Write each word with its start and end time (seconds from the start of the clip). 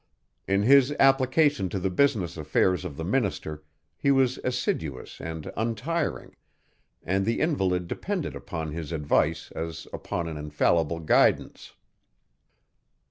In 0.47 0.63
his 0.63 0.91
application 0.99 1.69
to 1.69 1.77
the 1.77 1.91
business 1.91 2.35
affairs 2.35 2.85
of 2.85 2.97
the 2.97 3.03
minister, 3.03 3.61
he 3.95 4.09
was 4.09 4.39
assiduous 4.43 5.21
and 5.21 5.51
untiring, 5.55 6.35
and 7.03 7.23
the 7.23 7.39
invalid 7.39 7.87
depended 7.87 8.35
upon 8.35 8.71
his 8.71 8.91
advice 8.91 9.51
as 9.51 9.87
upon 9.93 10.27
an 10.27 10.37
infallible 10.37 11.01
guidance. 11.01 11.73